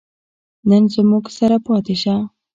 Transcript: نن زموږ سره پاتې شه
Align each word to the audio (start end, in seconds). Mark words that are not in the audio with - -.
نن 0.69 0.83
زموږ 0.95 1.25
سره 1.37 1.55
پاتې 1.67 1.95
شه 2.01 2.15